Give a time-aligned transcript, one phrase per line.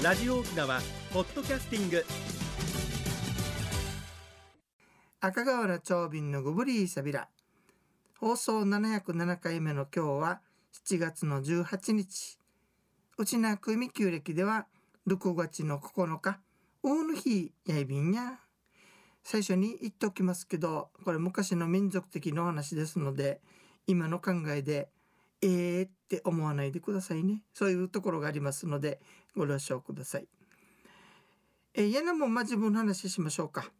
[0.00, 0.80] ラジオ沖縄
[1.12, 2.04] ポッドキャスティング。
[5.20, 7.28] 赤瓦長瓶のグブリーサビラ
[8.20, 10.40] 放送707回目の今日は
[10.86, 12.38] 7月の18日。
[13.16, 14.66] うちなくみ旧暦では
[15.08, 16.38] 6月の9日
[16.84, 18.38] 大の日やいびんや。
[19.24, 23.40] 最初に言っておきますけどこれ昔の民族的なお話ですので
[23.88, 24.90] 今の考えで
[25.42, 27.42] えーって思わないでくださいね。
[27.52, 29.00] そういうところがありますので
[29.36, 30.28] ご了承ください。
[31.74, 33.70] えー、やなもんま自分の話しましょうか。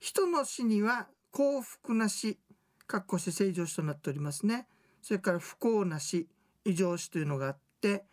[0.00, 2.38] 人の死には幸福な死
[2.86, 4.66] かっこ死正常死となっておりますね。
[5.02, 6.28] それから不幸な死
[6.64, 8.04] 異常死というのがあって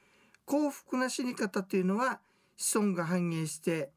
[0.45, 2.21] 幸福な死に方というのは
[2.55, 3.91] 子孫が繁栄して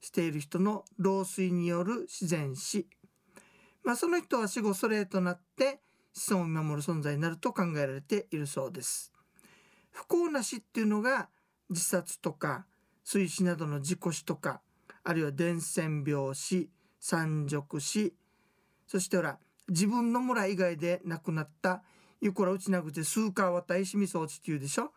[0.00, 2.88] している人の老衰による自然死。
[3.82, 5.80] まあその人は死後それとなって
[6.12, 9.12] 子孫を見守る存在になると考えられているそうです
[9.90, 11.28] 不幸な死っていうのが
[11.68, 12.66] 自殺とか
[13.04, 14.60] 水死などの事故死とか
[15.04, 18.14] あるいは伝染病死山賊死
[18.86, 19.38] そしてほら
[19.68, 21.82] 自分の村以外で亡くなった
[22.20, 24.92] ゆこらうちなくて数回わたいしみそうちっていうでしょ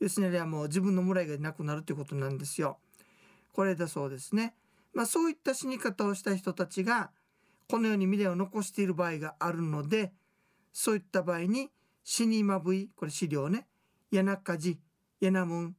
[0.00, 2.78] 要するにはもう自分の村以外で亡くなるということなんですよ。
[3.52, 4.54] これだそうですね。
[4.92, 7.10] まあそういった死に方をした人たちが
[7.70, 10.12] このように未練を残している場合があるので
[10.72, 11.70] そういった場合に
[12.04, 13.66] 死にまぶいこれ資料ね。
[14.10, 14.78] やなかじ
[15.20, 15.76] やなむん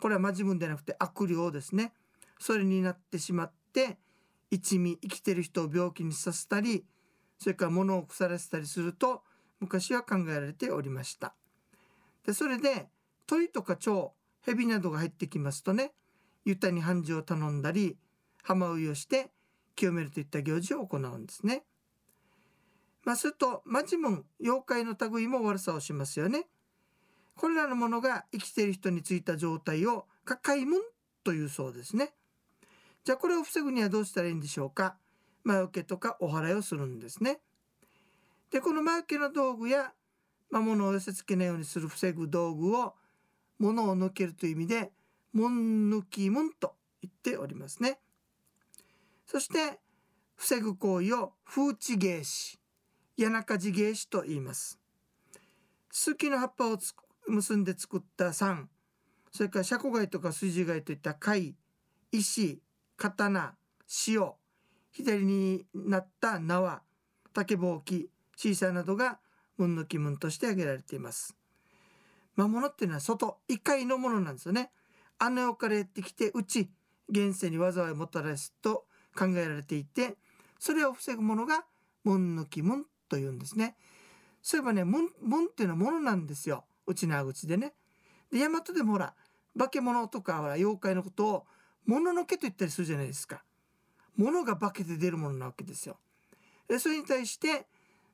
[0.00, 1.92] これはまじむんでなくて悪霊ですね。
[2.38, 3.98] それになってしまって
[4.50, 6.84] 一味生きてる人を病気にさせたり
[7.38, 9.22] それから物を腐らせたりすると
[9.60, 11.34] 昔は考えられておりました。
[12.26, 12.88] でそれで
[13.26, 15.92] 鳥とか蝶蛇などが入ってきますとね
[16.44, 17.96] ユタに半事を頼んだり
[18.42, 19.30] 浜植えをして
[19.76, 21.64] 清めるといった行事を行うんですね。
[23.04, 26.46] まあ、するとマジムン妖怪の類も悪さをしますよね。
[27.34, 30.80] これらのものが生きている人についた状態をカカイムン
[31.24, 32.12] というそうですね。
[33.04, 34.96] じゃあこれを防ぐにはどうしたらいいんでしょうか？
[35.42, 37.40] 魔除けとかお祓いをするんですね。
[38.50, 39.94] でこの魔除けの道具や
[40.50, 42.94] 魔物を寄せ付けないようにする防ぐ道具を
[43.58, 44.92] 物を抜けるという意味で
[45.32, 47.98] 「もん抜きもん」と言っておりますね。
[49.24, 49.80] そして
[50.36, 52.59] 防ぐ行為を風地芸師。
[53.22, 54.80] 谷中地芸師と言います。
[55.90, 56.78] スキの葉っぱを
[57.28, 58.70] 結んで作った山。
[59.30, 61.54] それからシャコガイとか筋貝といった貝
[62.12, 62.62] 石
[62.96, 63.54] 刀
[64.08, 64.32] 塩
[64.90, 66.82] 左になった縄
[67.34, 69.18] 竹ぼうきシーサーなどが
[69.58, 71.36] 門の気分として挙げられています。
[72.36, 74.70] 魔物っていうのは外一回のものなんですよね。
[75.18, 76.70] あの世からやってきてうち
[77.10, 80.16] 現世に災いをもたらすと考えられていて
[80.58, 81.66] それを防ぐものが
[82.04, 83.76] 門の気分というんですね。
[84.40, 86.64] そういえばね門っていうのはものなんですよ。
[86.86, 87.74] うちな口でね。
[88.32, 89.12] で大和でもほら
[89.58, 91.46] 化け物とかほら妖怪のことを
[91.84, 93.42] もののけと言ったりするじゃないですか。
[94.16, 95.98] 物が化けて出るものなわけですよ。
[96.68, 97.66] でそれに対して、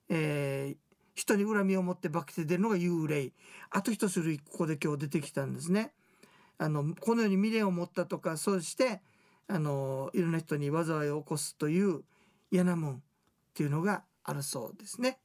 [0.08, 0.76] えー、
[1.14, 3.32] 人に恨みを持って化けて出るのが幽霊。
[3.70, 5.92] あと一種類ここで今日出てきたんですね。
[6.58, 9.02] あのこのように未練を持ったとかそうして
[9.46, 12.02] あのいろんな人に災いを起こすという
[12.50, 12.98] 嫌なもんっ
[13.54, 15.18] ていうのがあるそうですね。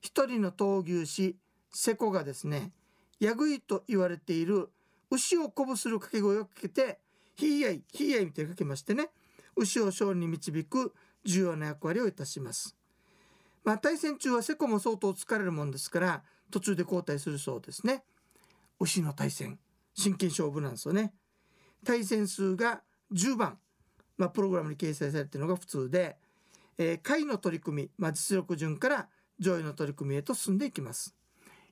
[0.00, 1.36] 一人の闘牛士
[1.72, 2.72] 瀬古がですね
[3.20, 4.70] ヤグイと言われている
[5.10, 7.00] 牛を鼓舞する掛け声をかけて
[7.36, 9.10] 「ひいやいひいやい」みたいにかけましてね
[9.56, 12.76] 牛を勝利に導く重要な役割をいたします。
[13.64, 18.04] まあ、対戦中はセコも相当疲れるもんですから途中で交代するそうですね。
[18.80, 19.58] 牛の対戦
[19.94, 21.12] 真剣勝負なんですよね。
[21.84, 22.82] 対戦数が
[23.12, 23.58] 10番、
[24.16, 26.16] まあ、プログラムに掲載されているのが普通で、
[26.78, 29.08] えー、下位の取り組み、まあ、実力順から
[29.38, 31.14] 上位の取り組みへと進んでいきます。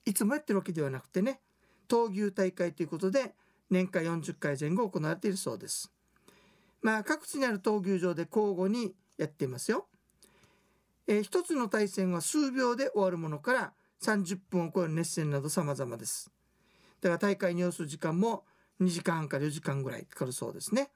[0.05, 1.41] いつもやってるわけではなくてね
[1.89, 3.35] 闘牛大会ということで
[3.69, 5.93] 年間40回前後行われているそうです。
[6.83, 9.87] まあ各地にある闘牛場で交互にやっていますよ。
[11.07, 13.73] えー、一つの対戦は数秒で終わるものから
[14.03, 16.31] 30分を超える熱戦など様々です。
[17.03, 18.45] だから大会に要する時間も
[18.81, 20.91] 2時間半から4時間ぐらいかかるそうですね。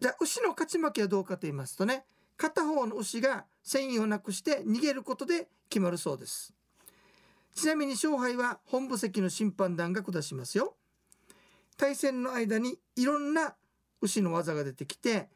[0.00, 2.04] じゃあ牛の勝ち負けはどうかと言いますとね
[2.36, 6.54] 片方の牛が繊維をなくして逃げることで決まるそうです。
[7.54, 10.76] ちなみに勝敗は本部席の審判団が下しますよ。
[11.76, 13.56] 対戦の間にいろんな
[14.00, 15.28] 牛の技が出てきて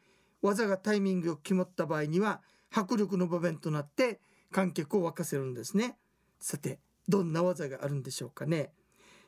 [0.43, 2.41] 技がタイミングを決まった場合には
[2.71, 4.19] 迫力の場面となって
[4.51, 5.97] 観客を沸かせるんですね。
[6.39, 8.71] さてどんな技があるんでしょうかね。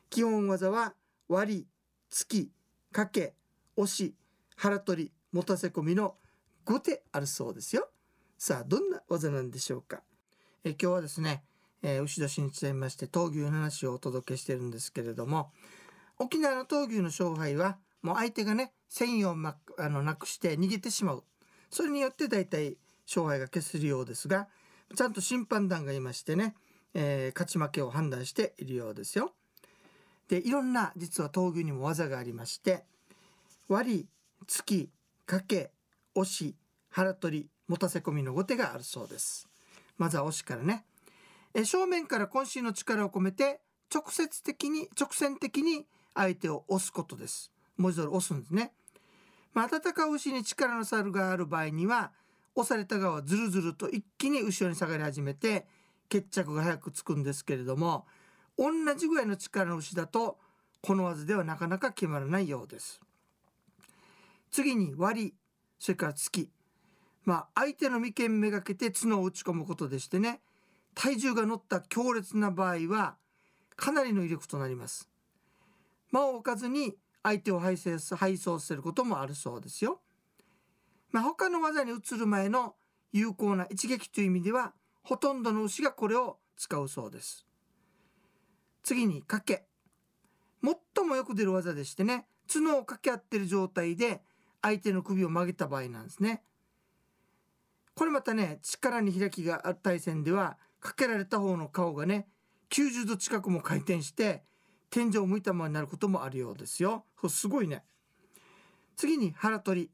[0.08, 0.94] 基本技は
[1.28, 1.66] 割り、
[2.12, 2.52] 突き、
[2.92, 3.34] かけ、
[3.74, 4.14] 押し、
[4.54, 6.14] 腹取り、持たせ込みの
[6.64, 7.88] 5手あるそうですよ。
[8.38, 10.02] さあどんな技なんでしょうか。
[10.62, 11.42] え今日はですね
[11.82, 15.52] えー、牛年にちなみまして闘牛の話をお届けしてるんですけれども
[16.18, 21.24] 沖縄の闘牛の勝敗はもう相手がね繊維を、ま、あのなくして逃げてしまう
[21.70, 24.46] それによって大体勝敗が消せるようですが
[24.94, 26.54] ちゃんと審判団がいましてね、
[26.94, 29.32] えー、勝ち負けを判断しているようですよ。
[30.28, 32.84] でいろんな実は闘牛にも技がありまして
[33.68, 34.06] 割り
[34.46, 34.90] 突き
[35.24, 35.72] かけ
[36.14, 36.54] 押し
[36.88, 39.48] 腹取り持たせ込みの後手があるそうです。
[39.98, 40.84] まずは押しからね
[41.54, 43.58] え正面から渾身の力を込めて
[43.92, 48.72] 直接的に直線的に相手を押すことです文字通り押すんですね、
[49.54, 52.12] まあ、戦う牛に力の差がある場合には
[52.54, 55.66] 押された側はずるずると一気に後ろに下がり始めて
[56.08, 58.06] 決着が早くつくんですけれども
[58.58, 60.38] 同じぐらいの力の牛だと
[60.80, 63.00] この技ではなかなか決まらないようです。
[64.50, 65.34] 次に割り
[65.78, 66.50] それから突き。
[67.24, 70.40] まあ相手の眉間めがけて角を打ち込むことでしてね
[70.94, 73.16] 体重が乗った強烈な場合は
[73.74, 75.10] かなりの威力となります。
[76.12, 76.96] 間を置かずに
[77.26, 80.00] 相手を配配送することもあるそうですよ、
[81.10, 82.76] まあ、他の技に移る前の
[83.12, 87.44] 有効な一撃という意味ではほとんどの牛がこれを使うそうです。
[88.82, 89.66] 次に掛け。
[90.62, 94.22] 最もよく出る技でしてね角を掛け合ってる状態で
[94.62, 96.42] 相手の首を曲げた場合なんですね。
[97.96, 102.28] これまたね力に開きがある対戦ではかけられた方の顔がね
[102.70, 104.44] 90度近くも回転して
[104.90, 107.04] 天井を向いたままになることもあるようですよ。
[107.28, 107.84] すごいね。
[108.96, 109.90] 次に腹取り、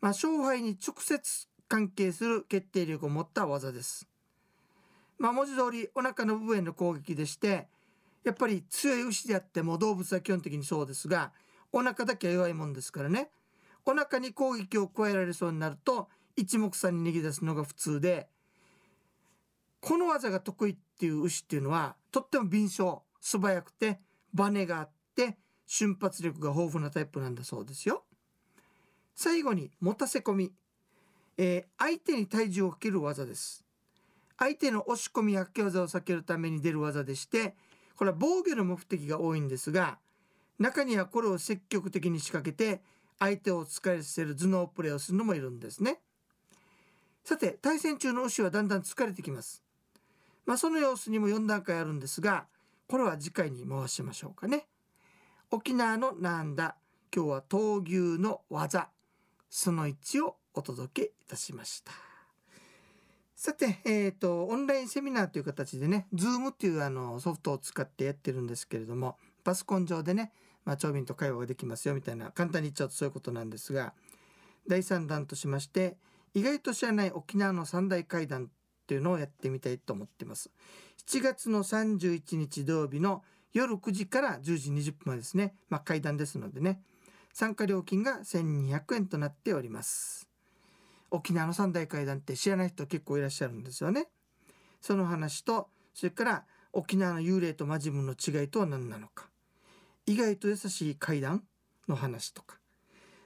[0.00, 4.08] まあ、勝敗に直接関係する決定力を持った技です。
[5.18, 7.68] まあ、文字通りお腹の部分への攻撃でして
[8.24, 11.32] やっぱり強い牛であっても動物は基本的にそうですが
[11.72, 13.30] お腹だけは弱いもんですからね。
[13.84, 18.28] お腹に攻撃を加えられそうになると一目散に逃げ出すのが普通で
[19.80, 23.05] この技が得意っていう牛っていうのはとっても敏捷。
[23.26, 23.98] 素早くて
[24.32, 28.04] バネがあって瞬発力が豊富なタイプなんだそうですよ。
[29.16, 30.52] 最後に持たせ込み、
[31.36, 33.64] えー、相手に体重をかける技です。
[34.38, 37.56] 相手の押し込みやけ技を避けるために出る技でして
[37.96, 39.98] これは防御の目的が多いんですが
[40.60, 42.80] 中にはこれを積極的に仕掛けて
[43.18, 45.98] 相手を疲れさせる頭脳プレーをするのもいるんですね。
[47.24, 49.64] さて対戦中の牛はだんだん疲れてきます。
[50.44, 52.46] まあ、その様子にも4段階あるんですが
[52.88, 54.66] これは次回に回しましょうかね。
[55.50, 56.76] 沖縄のなんだ
[57.14, 58.88] 今日は闘牛の技
[59.50, 61.92] その1をお届けいたしました。
[63.34, 70.32] さて、えーと、オンラインセミナーという形でね Zoom っていうあのソフトを使ってやってるんですけれどもパソコン上でね、
[70.64, 73.92] まあ、長瓶と会話ができますよみたいな簡単に言っちゃうとそういうことなんですが
[74.66, 75.98] 第3弾としまして
[76.32, 78.50] 意外と知らない沖縄の三大会談
[78.86, 80.50] っていうのをやってみたいと思ってます。
[81.08, 85.54] 7月の31日土曜日の夜9時から10時20分までですね。
[85.68, 86.80] まあ階段ですのでね。
[87.32, 90.28] 参加料金が1200円となっております。
[91.10, 94.06] 沖縄の三大階段って知らない人結構いらっしゃるんですよね。
[94.80, 99.28] その話とそれから沖縄の幽霊とマジムの違いとは何なのか。
[100.06, 101.42] 意外と優しい階段
[101.88, 102.58] の話とか。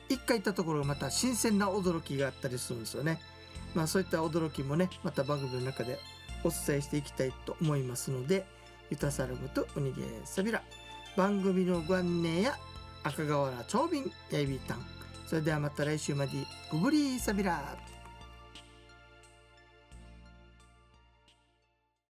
[0.10, 3.20] 一回行ったところがまた新鮮な驚きがあったりするんですよね。
[3.75, 6.00] まあ、そういった驚きもねまた番組の中で
[6.44, 8.46] お伝えしていきたいと思いますので
[8.89, 10.62] ゆたさるぶとうにげさびら。
[11.15, 12.58] 番組のご案内や
[13.03, 14.86] 赤瓦長瓶やいびたん
[15.27, 16.32] それではまた来週まで
[16.72, 17.88] ぐぶりさびら。